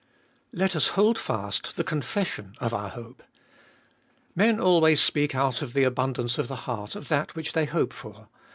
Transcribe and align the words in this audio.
Let 0.51 0.75
us 0.75 0.87
hold 0.97 1.19
fast 1.19 1.75
the 1.75 1.83
confession 1.83 2.55
of 2.59 2.73
our 2.73 2.89
hope. 2.89 3.21
Men 4.35 4.59
always 4.59 4.99
speak 4.99 5.35
out 5.35 5.61
of 5.61 5.73
the 5.73 5.83
abundance 5.83 6.39
of 6.39 6.47
the 6.47 6.55
heart 6.65 6.95
of 6.95 7.07
that 7.09 7.35
which 7.35 7.53
they 7.53 7.65
hope 7.65 7.93
for. 7.93 8.27